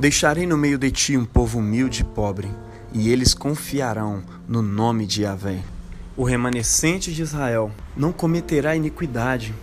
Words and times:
Deixarei 0.00 0.46
no 0.46 0.56
meio 0.56 0.78
de 0.78 0.90
ti 0.90 1.14
um 1.14 1.26
povo 1.26 1.58
humilde 1.58 2.00
e 2.00 2.04
pobre, 2.04 2.48
e 2.90 3.10
eles 3.10 3.34
confiarão 3.34 4.22
no 4.48 4.62
nome 4.62 5.04
de 5.04 5.24
Yahvé. 5.24 5.58
O 6.16 6.24
remanescente 6.24 7.12
de 7.12 7.20
Israel 7.20 7.70
não 7.94 8.10
cometerá 8.10 8.74
iniquidade, 8.74 9.54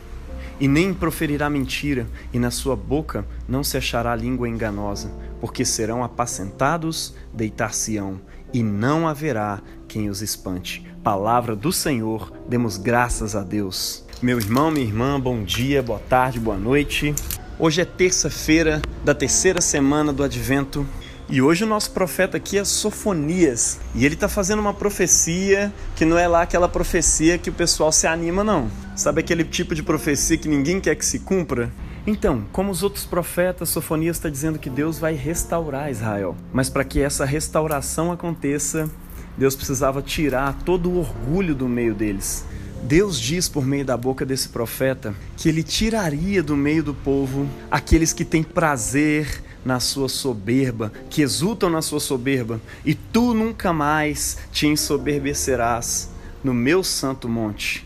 e 0.60 0.68
nem 0.68 0.94
proferirá 0.94 1.50
mentira, 1.50 2.06
e 2.32 2.38
na 2.38 2.52
sua 2.52 2.76
boca 2.76 3.26
não 3.48 3.64
se 3.64 3.78
achará 3.78 4.16
língua 4.16 4.48
enganosa, 4.48 5.12
porque 5.42 5.66
serão 5.66 6.04
apacentados, 6.04 7.16
deitar-se-ão, 7.34 8.22
e 8.54 8.62
não 8.62 9.08
haverá 9.08 9.60
quem 9.88 10.08
os 10.08 10.22
espante. 10.22 10.86
Palavra 11.04 11.56
do 11.56 11.74
Senhor, 11.74 12.32
demos 12.48 12.78
graças 12.78 13.36
a 13.36 13.42
Deus. 13.42 14.06
Meu 14.22 14.38
irmão, 14.38 14.70
minha 14.70 14.86
irmã, 14.86 15.20
bom 15.20 15.44
dia, 15.44 15.82
boa 15.82 16.00
tarde, 16.08 16.40
boa 16.40 16.58
noite. 16.58 17.16
Hoje 17.60 17.82
é 17.82 17.86
terça-feira 17.86 18.84
da 19.04 19.16
terceira 19.16 19.62
semana 19.62 20.14
do 20.14 20.22
Advento 20.22 20.86
e 21.28 21.42
hoje 21.42 21.64
o 21.64 21.68
nosso 21.68 21.90
profeta 21.90 22.38
aqui 22.38 22.56
é 22.56 22.64
Sofonias 22.64 23.80
e 23.96 24.06
ele 24.06 24.14
está 24.14 24.30
fazendo 24.30 24.60
uma 24.60 24.76
profecia 24.76 25.74
que 25.96 26.06
não 26.06 26.20
é 26.20 26.28
lá 26.28 26.44
aquela 26.44 26.70
profecia 26.70 27.36
que 27.40 27.50
o 27.50 27.54
pessoal 27.54 27.92
se 27.92 28.06
anima, 28.06 28.44
não. 28.44 28.70
Sabe 28.96 29.22
aquele 29.22 29.44
tipo 29.44 29.74
de 29.74 29.82
profecia 29.82 30.38
que 30.38 30.48
ninguém 30.48 30.80
quer 30.80 30.94
que 30.94 31.04
se 31.04 31.18
cumpra? 31.18 31.72
Então, 32.06 32.46
como 32.52 32.70
os 32.70 32.84
outros 32.84 33.06
profetas, 33.06 33.70
Sofonias 33.70 34.18
está 34.18 34.30
dizendo 34.30 34.60
que 34.60 34.70
Deus 34.70 35.00
vai 35.00 35.16
restaurar 35.16 35.90
Israel. 35.90 36.36
Mas 36.54 36.70
para 36.70 36.84
que 36.84 37.02
essa 37.02 37.26
restauração 37.26 38.12
aconteça, 38.12 38.88
Deus 39.36 39.56
precisava 39.56 40.00
tirar 40.04 40.54
todo 40.64 40.92
o 40.92 41.00
orgulho 41.00 41.56
do 41.56 41.68
meio 41.68 41.96
deles. 41.96 42.46
Deus 42.84 43.20
diz 43.20 43.50
por 43.50 43.66
meio 43.66 43.84
da 43.84 43.98
boca 43.98 44.26
desse 44.26 44.50
profeta 44.50 45.14
que 45.36 45.50
ele 45.50 45.64
tiraria 45.64 46.42
do 46.42 46.56
meio 46.56 46.84
do 46.84 46.94
povo 46.94 47.48
aqueles 47.70 48.14
que 48.14 48.24
têm 48.24 48.44
prazer 48.44 49.44
na 49.66 49.82
sua 49.82 50.08
soberba, 50.08 50.94
que 51.10 51.22
exultam 51.22 51.70
na 51.70 51.82
sua 51.82 52.00
soberba, 52.00 52.62
e 52.86 52.96
tu 52.96 53.34
nunca 53.34 53.74
mais 53.74 54.38
te 54.52 54.66
ensoberbecerás 54.66 56.10
no 56.42 56.54
meu 56.54 56.84
santo 56.84 57.28
monte. 57.28 57.86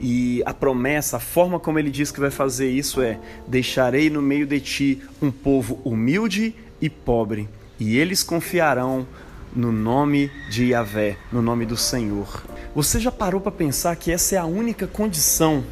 E 0.00 0.42
a 0.46 0.52
promessa, 0.52 1.18
a 1.18 1.20
forma 1.20 1.60
como 1.60 1.78
ele 1.78 1.90
diz 1.90 2.10
que 2.10 2.18
vai 2.18 2.30
fazer 2.30 2.70
isso 2.70 3.00
é: 3.00 3.20
deixarei 3.46 4.10
no 4.10 4.20
meio 4.20 4.46
de 4.46 4.58
ti 4.58 5.02
um 5.22 5.30
povo 5.30 5.80
humilde 5.84 6.54
e 6.80 6.90
pobre, 6.90 7.48
e 7.78 7.96
eles 7.96 8.22
confiarão 8.22 9.06
no 9.54 9.70
nome 9.70 10.30
de 10.48 10.66
Yahvé, 10.70 11.16
no 11.30 11.42
nome 11.42 11.66
do 11.66 11.76
Senhor. 11.76 12.42
Você 12.72 13.00
já 13.00 13.10
parou 13.10 13.40
para 13.40 13.50
pensar 13.50 13.96
que 13.96 14.12
essa 14.12 14.36
é 14.36 14.38
a 14.38 14.44
única 14.44 14.86
condição 14.86 15.64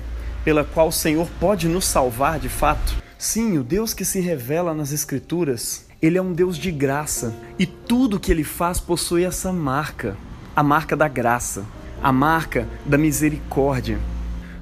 pela 0.45 0.65
qual 0.65 0.89
o 0.89 0.93
Senhor 0.93 1.29
pode 1.39 1.69
nos 1.69 1.85
salvar 1.85 2.41
de 2.41 2.49
fato? 2.49 2.97
Sim, 3.17 3.57
o 3.57 3.63
Deus 3.63 3.95
que 3.95 4.05
se 4.05 4.19
revela 4.19 4.75
nas 4.75 4.91
Escrituras, 4.91 5.87
ele 6.03 6.19
é 6.19 6.23
um 6.23 6.33
Deus 6.33 6.59
de 6.59 6.73
graça 6.73 7.33
e 7.57 7.67
tudo 7.67 8.19
que 8.19 8.33
ele 8.33 8.43
faz 8.43 8.81
possui 8.81 9.25
essa 9.25 9.53
marca, 9.53 10.17
a 10.57 10.63
marca 10.63 10.97
da 10.97 11.07
graça, 11.07 11.65
a 12.03 12.11
marca 12.11 12.67
da 12.85 12.99
misericórdia. 12.99 14.01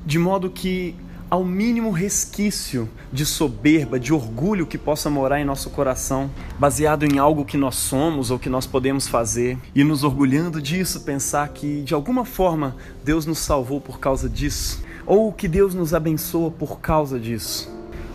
De 0.05 0.19
modo 0.19 0.51
que 0.51 0.95
ao 1.29 1.45
mínimo 1.45 1.91
resquício 1.91 2.89
de 3.13 3.27
soberba, 3.27 3.99
de 3.99 4.13
orgulho 4.13 4.67
que 4.67 4.79
possa 4.79 5.11
morar 5.11 5.41
em 5.41 5.45
nosso 5.45 5.71
coração, 5.71 6.31
baseado 6.59 7.05
em 7.05 7.19
algo 7.19 7.45
que 7.45 7.57
nós 7.57 7.75
somos 7.75 8.31
ou 8.31 8.39
que 8.39 8.49
nós 8.49 8.67
podemos 8.67 9.09
fazer, 9.09 9.59
e 9.75 9.83
nos 9.83 10.05
orgulhando 10.05 10.63
disso, 10.63 11.01
pensar 11.01 11.49
que 11.49 11.83
de 11.83 11.95
alguma 11.95 12.25
forma 12.25 12.77
Deus 13.05 13.27
nos 13.27 13.39
salvou 13.39 13.81
por 13.81 13.99
causa 13.99 14.29
disso, 14.29 14.85
ou 15.05 15.33
que 15.33 15.49
Deus 15.49 15.75
nos 15.75 15.93
abençoa 15.93 16.51
por 16.51 16.81
causa 16.81 17.19
disso. 17.19 17.75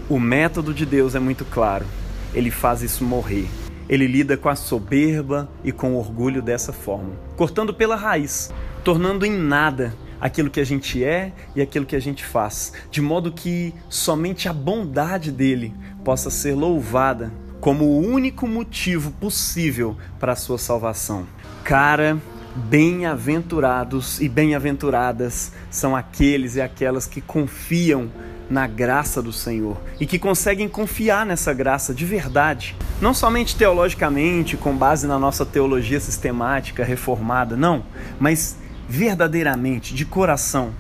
O 0.10 0.20
método 0.20 0.74
de 0.74 0.86
Deus 0.86 1.16
é 1.16 1.20
muito 1.20 1.46
claro. 1.46 1.86
Ele 2.34 2.52
faz 2.52 2.82
isso 2.82 3.04
morrer. 3.04 3.48
Ele 3.90 4.08
lida 4.08 4.38
com 4.38 4.48
a 4.48 4.56
soberba 4.56 5.50
e 5.64 5.72
com 5.72 5.94
o 5.94 5.98
orgulho 5.98 6.42
dessa 6.42 6.72
forma, 6.72 7.12
cortando 7.36 7.74
pela 7.74 7.96
raiz, 7.96 8.50
tornando 8.86 9.26
em 9.26 9.32
nada 9.32 9.94
aquilo 10.22 10.50
que 10.52 10.60
a 10.60 10.64
gente 10.64 11.04
é 11.04 11.34
e 11.56 11.62
aquilo 11.62 11.86
que 11.86 11.96
a 11.96 12.00
gente 12.00 12.24
faz, 12.24 12.72
de 12.92 13.02
modo 13.02 13.32
que 13.32 13.74
somente 13.90 14.48
a 14.48 14.54
bondade 14.54 15.32
dele 15.32 15.74
possa 16.06 16.30
ser 16.30 16.54
louvada 16.54 17.34
como 17.60 17.86
o 17.86 18.00
único 18.00 18.48
motivo 18.48 19.12
possível 19.12 19.98
para 20.20 20.34
a 20.34 20.36
sua 20.36 20.58
salvação. 20.58 21.26
Cara, 21.64 22.18
bem-aventurados 22.56 24.20
e 24.20 24.28
bem-aventuradas 24.28 25.52
são 25.70 25.96
aqueles 25.96 26.56
e 26.56 26.62
aquelas 26.62 27.06
que 27.08 27.22
confiam 27.22 28.10
na 28.50 28.68
graça 28.68 29.22
do 29.22 29.32
Senhor 29.32 29.78
e 30.00 30.06
que 30.06 30.20
conseguem 30.20 30.68
confiar 30.68 31.26
nessa 31.26 31.54
graça 31.54 31.94
de 31.94 32.04
verdade, 32.04 32.76
não 33.00 33.14
somente 33.14 33.56
teologicamente, 33.56 34.58
com 34.58 34.76
base 34.76 35.08
na 35.08 35.18
nossa 35.18 35.46
teologia 35.46 36.00
sistemática 36.00 36.84
reformada, 36.84 37.56
não, 37.56 37.84
mas 38.20 38.58
verdadeiramente, 38.92 39.96
de 39.96 40.04
coração. 40.04 40.74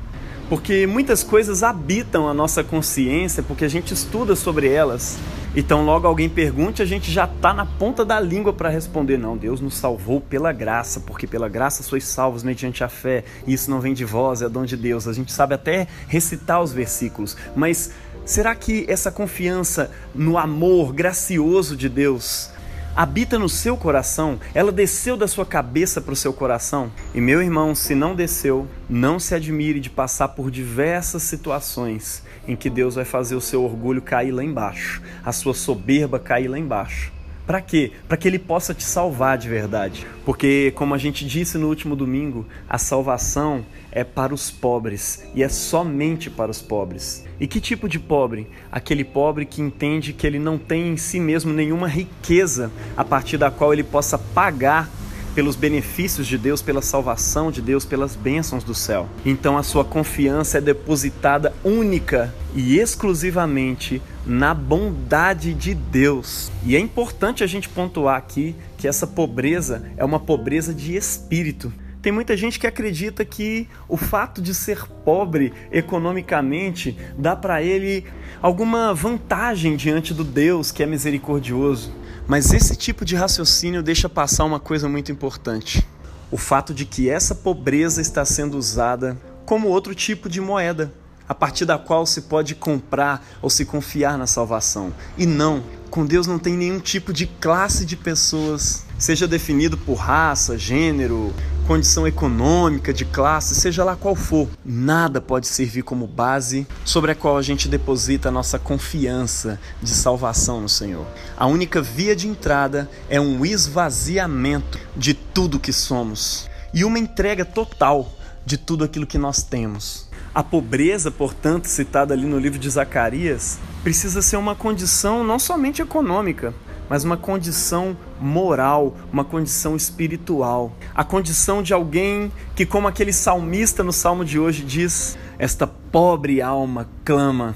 Porque 0.49 0.85
muitas 0.85 1.23
coisas 1.23 1.63
habitam 1.63 2.27
a 2.27 2.33
nossa 2.33 2.61
consciência 2.61 3.41
porque 3.41 3.63
a 3.63 3.69
gente 3.69 3.94
estuda 3.94 4.35
sobre 4.35 4.67
elas. 4.67 5.17
Então, 5.55 5.85
logo 5.85 6.05
alguém 6.05 6.27
pergunte, 6.27 6.81
a 6.81 6.85
gente 6.85 7.09
já 7.09 7.23
está 7.23 7.53
na 7.53 7.66
ponta 7.66 8.03
da 8.03 8.19
língua 8.19 8.51
para 8.51 8.67
responder: 8.67 9.17
não, 9.17 9.38
Deus 9.38 9.61
nos 9.61 9.75
salvou 9.75 10.19
pela 10.19 10.51
graça, 10.51 10.99
porque 10.99 11.25
pela 11.25 11.47
graça 11.47 11.83
sois 11.83 12.03
salvos 12.03 12.44
mediante 12.44 12.83
a 12.83 12.89
fé, 12.89 13.23
e 13.47 13.53
isso 13.53 13.72
não 13.72 13.79
vem 13.79 13.94
de 13.94 14.03
vós, 14.03 14.41
é 14.41 14.49
dom 14.49 14.66
de 14.66 14.75
Deus. 14.75 15.07
A 15.07 15.13
gente 15.13 15.31
sabe 15.31 15.55
até 15.55 15.88
recitar 16.09 16.61
os 16.61 16.73
versículos, 16.73 17.38
mas 17.55 17.91
será 18.25 18.53
que 18.53 18.85
essa 18.89 19.09
confiança 19.09 19.89
no 20.13 20.38
amor 20.38 20.93
gracioso 20.93 21.78
de 21.78 21.88
Deus 21.88 22.49
habita 22.96 23.40
no 23.40 23.50
seu 23.50 23.78
coração, 23.78 24.40
ela 24.53 24.72
desceu 24.72 25.16
da 25.16 25.28
sua 25.28 25.46
cabeça 25.46 26.02
para 26.02 26.13
o 26.13 26.16
seu 26.16 26.34
coração. 26.34 26.91
E 27.13 27.22
meu 27.22 27.41
irmão, 27.41 27.74
se 27.74 27.96
não 27.96 28.16
desceu, 28.16 28.68
não 28.90 29.19
se 29.19 29.34
admire 29.34 29.79
de 29.79 29.90
passar 29.90 30.29
por 30.29 30.52
diversas 30.52 31.24
situações 31.24 32.24
em 32.47 32.56
que 32.56 32.69
Deus 32.69 32.96
vai 32.96 33.06
fazer 33.06 33.35
o 33.35 33.41
seu 33.41 33.63
orgulho 33.63 34.02
cair 34.02 34.31
lá 34.31 34.44
embaixo, 34.44 35.02
a 35.24 35.31
sua 35.31 35.53
soberba 35.53 36.19
cair 36.19 36.47
lá 36.47 36.57
embaixo. 36.57 37.12
Para 37.46 37.62
quê? 37.62 37.91
Para 38.07 38.18
que 38.18 38.28
ele 38.28 38.40
possa 38.40 38.74
te 38.74 38.84
salvar 38.84 39.38
de 39.38 39.50
verdade. 39.50 40.06
Porque, 40.25 40.72
como 40.75 40.94
a 40.94 40.97
gente 40.97 41.25
disse 41.25 41.57
no 41.57 41.68
último 41.68 41.96
domingo, 41.96 42.46
a 42.69 42.78
salvação 42.78 43.66
é 43.91 44.03
para 44.03 44.34
os 44.34 44.50
pobres 44.50 45.24
e 45.35 45.44
é 45.44 45.50
somente 45.50 46.29
para 46.29 46.52
os 46.52 46.62
pobres. 46.62 47.25
E 47.40 47.47
que 47.47 47.59
tipo 47.59 47.90
de 47.90 48.00
pobre? 48.00 48.47
Aquele 48.72 49.03
pobre 49.03 49.46
que 49.46 49.62
entende 49.62 50.13
que 50.13 50.25
ele 50.25 50.40
não 50.40 50.57
tem 50.57 50.90
em 50.90 50.97
si 50.97 51.19
mesmo 51.19 51.52
nenhuma 51.52 51.88
riqueza 51.88 52.72
a 52.96 53.03
partir 53.03 53.38
da 53.38 53.52
qual 53.52 53.73
ele 53.73 53.84
possa 53.84 54.18
pagar 54.18 54.90
pelos 55.34 55.56
benefícios 55.56 56.28
de 56.28 56.38
Deus, 56.38 56.62
pela 56.62 56.81
salvação 56.81 57.52
de 57.52 57.62
Deus, 57.62 57.86
pelas 57.86 58.16
bênçãos 58.16 58.64
do 58.64 58.75
céu. 58.75 59.08
Então 59.25 59.58
a 59.58 59.64
sua 59.64 59.84
confiança 59.84 60.58
é 60.58 60.62
depositada 60.62 61.53
única 61.64 62.34
e 62.56 62.78
exclusivamente 62.78 64.02
na 64.25 64.53
bondade 64.53 65.53
de 65.53 65.74
Deus. 65.74 66.52
E 66.66 66.75
é 66.75 66.80
importante 66.80 67.44
a 67.44 67.47
gente 67.47 67.70
pontuar 67.70 68.18
aqui 68.18 68.56
que 68.78 68.88
essa 68.88 69.08
pobreza 69.08 69.84
é 69.97 70.03
uma 70.03 70.20
pobreza 70.20 70.74
de 70.74 70.96
espírito. 70.96 71.72
Tem 72.01 72.12
muita 72.12 72.35
gente 72.35 72.59
que 72.59 72.66
acredita 72.66 73.23
que 73.23 73.67
o 73.88 73.95
fato 73.95 74.41
de 74.41 74.56
ser 74.56 74.88
pobre 75.06 75.53
economicamente 75.72 76.97
dá 77.16 77.35
para 77.35 77.62
ele 77.62 78.06
alguma 78.41 78.91
vantagem 78.91 79.75
diante 79.75 80.11
do 80.11 80.23
Deus 80.23 80.72
que 80.72 80.81
é 80.81 80.85
misericordioso. 80.88 81.94
Mas 82.28 82.51
esse 82.53 82.75
tipo 82.75 83.06
de 83.06 83.16
raciocínio 83.16 83.84
deixa 83.84 84.09
passar 84.09 84.45
uma 84.45 84.59
coisa 84.59 84.90
muito 84.90 85.11
importante: 85.11 85.88
o 86.31 86.38
fato 86.38 86.73
de 86.73 86.85
que 86.85 87.07
essa 87.07 87.35
pobreza 87.35 88.01
está 88.01 88.25
sendo 88.25 88.57
usada 88.57 89.16
como 89.45 89.67
outro 89.67 89.94
tipo 89.94 90.28
de 90.28 90.41
moeda, 90.41 90.91
a 91.29 91.35
partir 91.35 91.66
da 91.66 91.78
qual 91.78 92.06
se 92.06 92.23
pode 92.23 92.56
comprar 92.56 93.23
ou 93.44 93.50
se 93.50 93.63
confiar 93.63 94.17
na 94.17 94.25
salvação. 94.25 94.91
E 95.17 95.26
não, 95.26 95.64
com 95.90 96.05
Deus 96.05 96.26
não 96.26 96.40
tem 96.40 96.55
nenhum 96.55 96.79
tipo 96.79 97.14
de 97.14 97.28
classe 97.28 97.85
de 97.85 97.96
pessoas, 97.96 98.85
seja 98.97 99.28
definido 99.28 99.78
por 99.78 99.96
raça, 99.96 100.58
gênero, 100.58 101.34
condição 101.72 102.06
econômica, 102.06 102.91
de 102.91 103.06
classe, 103.06 103.56
seja 103.56 103.82
lá 103.85 103.96
qual 103.96 104.14
for, 104.14 104.50
nada 104.66 105.22
pode 105.22 105.47
servir 105.47 105.84
como 105.84 106.06
base 106.06 106.68
sobre 106.84 107.14
a 107.14 107.16
qual 107.16 107.38
a 107.38 107.41
gente 107.41 107.70
deposita 107.70 108.28
a 108.28 108.32
nossa 108.32 108.59
confiança 108.59 109.58
de 109.82 109.91
salvação 109.91 110.59
no 110.59 110.68
Senhor. 110.68 111.06
A 111.38 111.47
única 111.47 111.82
via 111.82 112.14
de 112.14 112.28
entrada 112.28 112.90
é 113.09 113.22
um 113.22 113.46
esvaziamento 113.46 114.78
de 114.97 115.14
tudo 115.14 115.62
que 115.62 115.72
somos 115.72 116.50
e 116.73 116.84
uma 116.84 117.00
entrega 117.00 117.46
total 117.46 118.12
de 118.46 118.58
tudo 118.58 118.84
aquilo 118.84 119.08
que 119.08 119.17
nós 119.17 119.41
temos. 119.41 120.09
A 120.35 120.44
pobreza, 120.44 121.09
portanto, 121.09 121.67
citada 121.67 122.14
ali 122.14 122.26
no 122.26 122.38
livro 122.38 122.59
de 122.59 122.70
Zacarias, 122.70 123.59
precisa 123.82 124.22
ser 124.22 124.35
uma 124.35 124.56
condição 124.56 125.24
não 125.24 125.40
somente 125.40 125.82
econômica, 125.82 126.53
mas 126.91 127.05
uma 127.05 127.16
condição 127.16 127.96
moral, 128.20 128.97
uma 129.14 129.23
condição 129.23 129.78
espiritual. 129.78 130.76
A 130.93 131.05
condição 131.05 131.64
de 131.64 131.73
alguém 131.73 132.29
que, 132.53 132.66
como 132.66 132.85
aquele 132.85 133.14
salmista 133.14 133.82
no 133.82 133.93
salmo 133.93 134.26
de 134.26 134.38
hoje 134.38 134.61
diz, 134.61 135.17
esta 135.40 135.66
pobre 135.66 136.41
alma 136.41 136.90
clama 137.05 137.55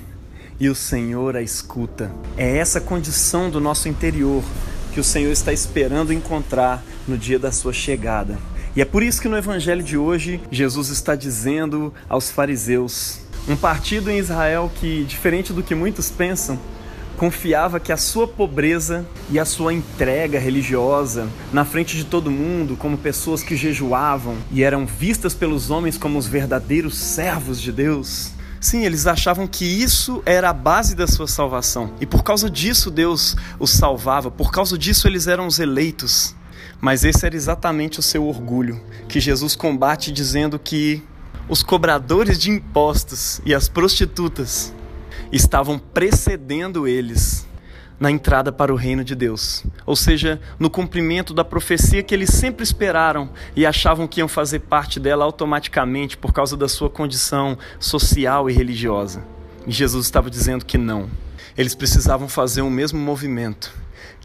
e 0.57 0.69
o 0.69 0.73
Senhor 0.73 1.35
a 1.35 1.41
escuta. 1.41 2.09
É 2.37 2.55
essa 2.55 2.79
condição 2.79 3.49
do 3.49 3.59
nosso 3.59 3.89
interior 3.89 4.41
que 4.93 5.01
o 5.01 5.03
Senhor 5.03 5.33
está 5.33 5.51
esperando 5.51 6.13
encontrar 6.13 6.81
no 7.05 7.17
dia 7.17 7.37
da 7.37 7.51
sua 7.51 7.73
chegada. 7.73 8.37
E 8.73 8.81
é 8.81 8.85
por 8.85 9.03
isso 9.03 9.21
que 9.21 9.27
no 9.27 9.35
evangelho 9.35 9.83
de 9.83 9.97
hoje, 9.97 10.39
Jesus 10.49 10.87
está 10.87 11.13
dizendo 11.13 11.93
aos 12.07 12.31
fariseus, 12.31 13.19
um 13.49 13.57
partido 13.57 14.09
em 14.09 14.17
Israel 14.17 14.71
que, 14.73 15.03
diferente 15.03 15.51
do 15.51 15.61
que 15.61 15.75
muitos 15.75 16.09
pensam, 16.09 16.57
confiava 17.15 17.79
que 17.79 17.91
a 17.91 17.97
sua 17.97 18.27
pobreza 18.27 19.05
e 19.29 19.39
a 19.39 19.45
sua 19.45 19.73
entrega 19.73 20.39
religiosa 20.39 21.27
na 21.51 21.65
frente 21.65 21.95
de 21.95 22.03
todo 22.03 22.29
mundo, 22.29 22.75
como 22.75 22.97
pessoas 22.97 23.41
que 23.41 23.55
jejuavam 23.55 24.37
e 24.51 24.63
eram 24.63 24.85
vistas 24.85 25.33
pelos 25.33 25.69
homens 25.69 25.97
como 25.97 26.19
os 26.19 26.27
verdadeiros 26.27 26.97
servos 26.97 27.59
de 27.61 27.71
Deus. 27.71 28.31
Sim, 28.59 28.83
eles 28.83 29.05
achavam 29.05 29.47
que 29.47 29.65
isso 29.65 30.23
era 30.25 30.49
a 30.49 30.53
base 30.53 30.95
da 30.95 31.07
sua 31.07 31.27
salvação. 31.27 31.93
E 32.01 32.05
por 32.05 32.23
causa 32.23 32.49
disso 32.49 32.89
Deus 32.89 33.35
os 33.59 33.71
salvava, 33.71 34.31
por 34.31 34.51
causa 34.51 34.77
disso 34.77 35.07
eles 35.07 35.27
eram 35.27 35.47
os 35.47 35.59
eleitos. 35.59 36.35
Mas 36.81 37.03
esse 37.03 37.25
era 37.25 37.35
exatamente 37.35 37.99
o 37.99 38.03
seu 38.03 38.25
orgulho, 38.25 38.81
que 39.07 39.19
Jesus 39.19 39.55
combate 39.55 40.11
dizendo 40.11 40.59
que 40.59 41.01
os 41.47 41.61
cobradores 41.61 42.39
de 42.39 42.49
impostos 42.49 43.39
e 43.45 43.53
as 43.53 43.69
prostitutas 43.69 44.73
estavam 45.31 45.79
precedendo 45.79 46.87
eles 46.87 47.47
na 47.99 48.11
entrada 48.11 48.51
para 48.51 48.73
o 48.73 48.75
reino 48.75 49.03
de 49.03 49.15
Deus, 49.15 49.63
ou 49.85 49.95
seja, 49.95 50.39
no 50.59 50.69
cumprimento 50.69 51.33
da 51.33 51.45
profecia 51.45 52.03
que 52.03 52.13
eles 52.13 52.29
sempre 52.29 52.63
esperaram 52.63 53.29
e 53.55 53.65
achavam 53.65 54.07
que 54.07 54.19
iam 54.19 54.27
fazer 54.27 54.59
parte 54.59 54.99
dela 54.99 55.23
automaticamente 55.23 56.17
por 56.17 56.33
causa 56.33 56.57
da 56.57 56.67
sua 56.67 56.89
condição 56.89 57.57
social 57.79 58.49
e 58.49 58.53
religiosa. 58.53 59.23
E 59.65 59.71
Jesus 59.71 60.05
estava 60.05 60.29
dizendo 60.29 60.65
que 60.65 60.77
não. 60.77 61.09
Eles 61.57 61.73
precisavam 61.73 62.27
fazer 62.27 62.61
o 62.61 62.69
mesmo 62.69 62.99
movimento 62.99 63.71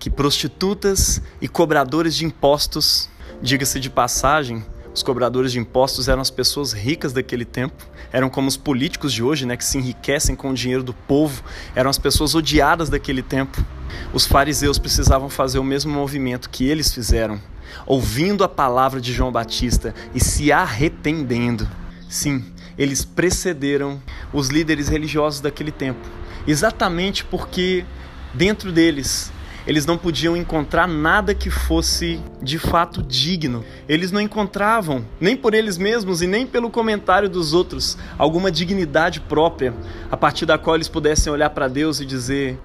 que 0.00 0.10
prostitutas 0.10 1.20
e 1.42 1.46
cobradores 1.46 2.16
de 2.16 2.24
impostos, 2.24 3.08
diga-se 3.42 3.78
de 3.78 3.90
passagem, 3.90 4.64
os 5.00 5.02
cobradores 5.02 5.50
de 5.50 5.58
impostos 5.58 6.08
eram 6.08 6.20
as 6.20 6.30
pessoas 6.30 6.74
ricas 6.74 7.12
daquele 7.14 7.46
tempo, 7.46 7.86
eram 8.12 8.28
como 8.28 8.48
os 8.48 8.56
políticos 8.58 9.14
de 9.14 9.22
hoje, 9.22 9.46
né, 9.46 9.56
que 9.56 9.64
se 9.64 9.78
enriquecem 9.78 10.36
com 10.36 10.50
o 10.50 10.54
dinheiro 10.54 10.82
do 10.82 10.92
povo, 10.92 11.42
eram 11.74 11.88
as 11.88 11.98
pessoas 11.98 12.34
odiadas 12.34 12.90
daquele 12.90 13.22
tempo. 13.22 13.64
Os 14.12 14.26
fariseus 14.26 14.78
precisavam 14.78 15.30
fazer 15.30 15.58
o 15.58 15.64
mesmo 15.64 15.90
movimento 15.90 16.50
que 16.50 16.68
eles 16.68 16.92
fizeram, 16.92 17.40
ouvindo 17.86 18.44
a 18.44 18.48
palavra 18.48 19.00
de 19.00 19.10
João 19.10 19.32
Batista 19.32 19.94
e 20.14 20.22
se 20.22 20.52
arrependendo. 20.52 21.66
Sim, 22.06 22.44
eles 22.76 23.02
precederam 23.02 24.02
os 24.34 24.48
líderes 24.48 24.88
religiosos 24.88 25.40
daquele 25.40 25.72
tempo, 25.72 26.06
exatamente 26.46 27.24
porque 27.24 27.86
dentro 28.34 28.70
deles 28.70 29.32
eles 29.66 29.86
não 29.86 29.98
podiam 29.98 30.36
encontrar 30.36 30.88
nada 30.88 31.34
que 31.34 31.50
fosse 31.50 32.20
de 32.42 32.58
fato 32.58 33.02
digno. 33.02 33.64
Eles 33.88 34.10
não 34.10 34.20
encontravam, 34.20 35.04
nem 35.20 35.36
por 35.36 35.54
eles 35.54 35.76
mesmos 35.76 36.22
e 36.22 36.26
nem 36.26 36.46
pelo 36.46 36.70
comentário 36.70 37.28
dos 37.28 37.52
outros, 37.52 37.96
alguma 38.16 38.50
dignidade 38.50 39.20
própria, 39.20 39.74
a 40.10 40.16
partir 40.16 40.46
da 40.46 40.58
qual 40.58 40.76
eles 40.76 40.88
pudessem 40.88 41.32
olhar 41.32 41.50
para 41.50 41.68
Deus 41.68 42.00
e 42.00 42.06
dizer: 42.06 42.58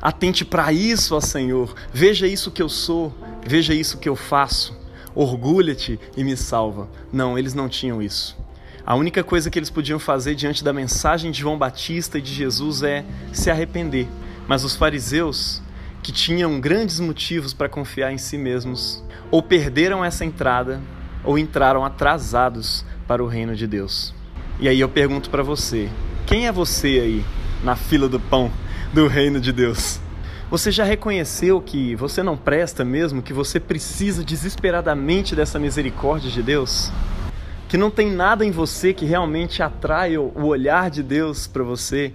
Atente 0.00 0.44
para 0.44 0.72
isso, 0.72 1.14
ó 1.14 1.20
Senhor, 1.20 1.74
veja 1.92 2.26
isso 2.26 2.50
que 2.50 2.60
eu 2.60 2.68
sou, 2.68 3.14
veja 3.46 3.72
isso 3.72 3.98
que 3.98 4.08
eu 4.08 4.16
faço, 4.16 4.76
orgulha-te 5.14 5.98
e 6.16 6.24
me 6.24 6.36
salva. 6.36 6.88
Não, 7.12 7.38
eles 7.38 7.54
não 7.54 7.68
tinham 7.68 8.02
isso. 8.02 8.36
A 8.84 8.96
única 8.96 9.22
coisa 9.22 9.48
que 9.48 9.56
eles 9.56 9.70
podiam 9.70 10.00
fazer 10.00 10.34
diante 10.34 10.64
da 10.64 10.72
mensagem 10.72 11.30
de 11.30 11.40
João 11.40 11.56
Batista 11.56 12.18
e 12.18 12.22
de 12.22 12.34
Jesus 12.34 12.82
é 12.82 13.04
se 13.32 13.48
arrepender. 13.48 14.08
Mas 14.48 14.64
os 14.64 14.74
fariseus, 14.74 15.62
que 16.02 16.10
tinham 16.10 16.60
grandes 16.60 16.98
motivos 16.98 17.54
para 17.54 17.68
confiar 17.68 18.12
em 18.12 18.18
si 18.18 18.36
mesmos, 18.36 19.02
ou 19.30 19.42
perderam 19.42 20.04
essa 20.04 20.24
entrada, 20.24 20.80
ou 21.24 21.38
entraram 21.38 21.84
atrasados 21.84 22.84
para 23.06 23.22
o 23.22 23.28
reino 23.28 23.54
de 23.54 23.66
Deus. 23.66 24.12
E 24.58 24.68
aí 24.68 24.80
eu 24.80 24.88
pergunto 24.88 25.30
para 25.30 25.42
você: 25.42 25.88
quem 26.26 26.46
é 26.46 26.52
você 26.52 27.00
aí 27.00 27.24
na 27.62 27.76
fila 27.76 28.08
do 28.08 28.18
pão 28.18 28.50
do 28.92 29.06
reino 29.06 29.40
de 29.40 29.52
Deus? 29.52 30.00
Você 30.50 30.70
já 30.70 30.84
reconheceu 30.84 31.62
que 31.62 31.94
você 31.96 32.22
não 32.22 32.36
presta 32.36 32.84
mesmo, 32.84 33.22
que 33.22 33.32
você 33.32 33.58
precisa 33.58 34.22
desesperadamente 34.22 35.34
dessa 35.34 35.58
misericórdia 35.58 36.30
de 36.30 36.42
Deus? 36.42 36.92
Que 37.68 37.78
não 37.78 37.90
tem 37.90 38.10
nada 38.10 38.44
em 38.44 38.50
você 38.50 38.92
que 38.92 39.06
realmente 39.06 39.62
atrai 39.62 40.18
o 40.18 40.44
olhar 40.44 40.90
de 40.90 41.02
Deus 41.02 41.46
para 41.46 41.62
você 41.62 42.12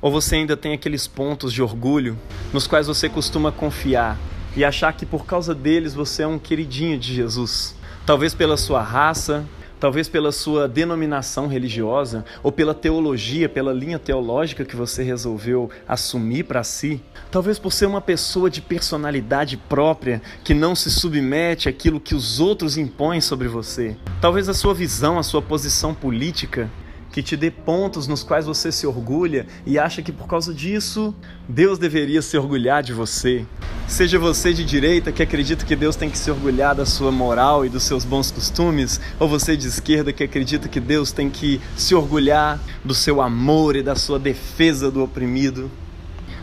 ou 0.00 0.10
você 0.10 0.36
ainda 0.36 0.56
tem 0.56 0.72
aqueles 0.72 1.06
pontos 1.06 1.52
de 1.52 1.62
orgulho 1.62 2.18
nos 2.52 2.66
quais 2.66 2.86
você 2.86 3.08
costuma 3.08 3.50
confiar 3.50 4.18
e 4.56 4.64
achar 4.64 4.92
que 4.92 5.04
por 5.04 5.26
causa 5.26 5.54
deles 5.54 5.94
você 5.94 6.22
é 6.22 6.26
um 6.26 6.38
queridinho 6.38 6.98
de 6.98 7.14
Jesus? 7.14 7.76
Talvez 8.06 8.34
pela 8.34 8.56
sua 8.56 8.82
raça, 8.82 9.44
talvez 9.78 10.08
pela 10.08 10.32
sua 10.32 10.66
denominação 10.66 11.46
religiosa 11.46 12.24
ou 12.42 12.50
pela 12.50 12.74
teologia, 12.74 13.48
pela 13.48 13.72
linha 13.72 13.98
teológica 13.98 14.64
que 14.64 14.76
você 14.76 15.02
resolveu 15.02 15.70
assumir 15.86 16.44
para 16.44 16.64
si, 16.64 17.00
talvez 17.30 17.58
por 17.58 17.72
ser 17.72 17.86
uma 17.86 18.00
pessoa 18.00 18.50
de 18.50 18.60
personalidade 18.60 19.56
própria 19.56 20.22
que 20.42 20.54
não 20.54 20.74
se 20.74 20.90
submete 20.90 21.68
àquilo 21.68 22.00
que 22.00 22.14
os 22.14 22.40
outros 22.40 22.76
impõem 22.76 23.20
sobre 23.20 23.48
você, 23.48 23.96
talvez 24.20 24.48
a 24.48 24.54
sua 24.54 24.74
visão, 24.74 25.18
a 25.18 25.22
sua 25.22 25.42
posição 25.42 25.94
política 25.94 26.70
que 27.18 27.22
te 27.22 27.36
dê 27.36 27.50
pontos 27.50 28.06
nos 28.06 28.22
quais 28.22 28.46
você 28.46 28.70
se 28.70 28.86
orgulha 28.86 29.44
e 29.66 29.76
acha 29.76 30.00
que 30.00 30.12
por 30.12 30.28
causa 30.28 30.54
disso 30.54 31.12
Deus 31.48 31.76
deveria 31.76 32.22
se 32.22 32.38
orgulhar 32.38 32.80
de 32.80 32.92
você. 32.92 33.44
Seja 33.88 34.20
você 34.20 34.52
de 34.52 34.64
direita 34.64 35.10
que 35.10 35.20
acredita 35.20 35.66
que 35.66 35.74
Deus 35.74 35.96
tem 35.96 36.08
que 36.08 36.16
se 36.16 36.30
orgulhar 36.30 36.76
da 36.76 36.86
sua 36.86 37.10
moral 37.10 37.66
e 37.66 37.68
dos 37.68 37.82
seus 37.82 38.04
bons 38.04 38.30
costumes, 38.30 39.00
ou 39.18 39.26
você 39.26 39.56
de 39.56 39.66
esquerda 39.66 40.12
que 40.12 40.22
acredita 40.22 40.68
que 40.68 40.78
Deus 40.78 41.10
tem 41.10 41.28
que 41.28 41.60
se 41.76 41.92
orgulhar 41.92 42.60
do 42.84 42.94
seu 42.94 43.20
amor 43.20 43.74
e 43.74 43.82
da 43.82 43.96
sua 43.96 44.20
defesa 44.20 44.88
do 44.88 45.02
oprimido. 45.02 45.68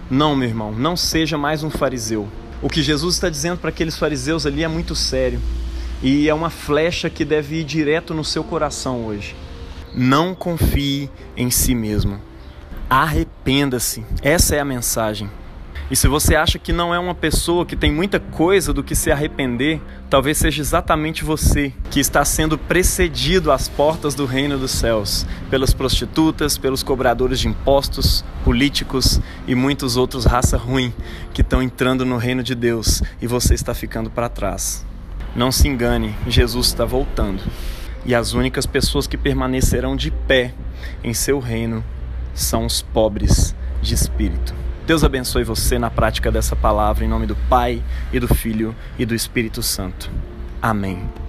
Não, 0.10 0.36
meu 0.36 0.50
irmão, 0.50 0.74
não 0.74 0.98
seja 0.98 1.38
mais 1.38 1.64
um 1.64 1.70
fariseu. 1.70 2.28
O 2.62 2.70
que 2.70 2.84
Jesus 2.84 3.16
está 3.16 3.30
dizendo 3.30 3.60
para 3.60 3.70
aqueles 3.70 3.98
fariseus 3.98 4.46
ali 4.46 4.62
é 4.62 4.68
muito 4.68 4.94
sério 4.94 5.40
e 6.04 6.28
é 6.28 6.34
uma 6.34 6.50
flecha 6.50 7.10
que 7.10 7.24
deve 7.24 7.62
ir 7.62 7.64
direto 7.64 8.14
no 8.14 8.26
seu 8.26 8.44
coração 8.44 9.06
hoje. 9.06 9.45
Não 9.98 10.36
confie 10.36 11.10
em 11.38 11.50
si 11.50 11.74
mesmo. 11.74 12.20
Arrependa-se. 12.90 14.06
Essa 14.22 14.58
é 14.58 14.60
a 14.60 14.66
mensagem. 14.66 15.30
E 15.90 15.96
se 15.96 16.06
você 16.10 16.36
acha 16.36 16.60
que 16.60 16.74
não 16.74 16.94
é 16.94 17.00
uma 17.00 17.16
pessoa 17.16 17.66
que 17.66 17.78
tem 17.78 17.94
muita 17.94 18.20
coisa 18.20 18.74
do 18.74 18.84
que 18.84 18.94
se 18.94 19.10
arrepender, 19.10 19.80
talvez 20.10 20.38
seja 20.38 20.62
exatamente 20.62 21.24
você 21.24 21.72
que 21.90 22.02
está 22.02 22.26
sendo 22.26 22.58
precedido 22.58 23.54
às 23.54 23.70
portas 23.70 24.14
do 24.14 24.26
reino 24.26 24.58
dos 24.58 24.72
céus 24.72 25.26
pelas 25.50 25.74
prostitutas, 25.74 26.58
pelos 26.58 26.84
cobradores 26.84 27.40
de 27.40 27.48
impostos, 27.48 28.26
políticos 28.44 29.22
e 29.48 29.56
muitos 29.56 29.96
outros 29.96 30.26
raça 30.26 30.58
ruim 30.58 30.94
que 31.34 31.40
estão 31.42 31.64
entrando 31.64 32.04
no 32.04 32.18
reino 32.18 32.44
de 32.44 32.54
Deus 32.54 33.02
e 33.22 33.28
você 33.28 33.54
está 33.54 33.74
ficando 33.74 34.10
para 34.10 34.28
trás. 34.28 34.86
Não 35.34 35.54
se 35.54 35.70
engane, 35.70 36.14
Jesus 36.28 36.68
está 36.68 36.84
voltando 36.84 37.42
e 38.06 38.14
as 38.14 38.34
únicas 38.34 38.66
pessoas 38.66 39.08
que 39.08 39.18
permanecerão 39.18 39.96
de 39.96 40.12
pé 40.12 40.54
em 41.04 41.14
seu 41.14 41.40
reino 41.40 41.84
são 42.34 42.66
os 42.66 42.82
pobres 42.82 43.56
de 43.82 43.94
espírito. 43.94 44.54
Deus 44.86 45.04
abençoe 45.04 45.44
você 45.44 45.80
na 45.80 45.90
prática 45.90 46.32
dessa 46.32 46.56
palavra, 46.56 47.04
em 47.04 47.08
nome 47.08 47.26
do 47.26 47.36
Pai, 47.36 47.82
e 48.14 48.20
do 48.20 48.28
Filho 48.28 48.76
e 49.00 49.06
do 49.06 49.16
Espírito 49.16 49.64
Santo. 49.64 50.12
Amém. 50.62 51.25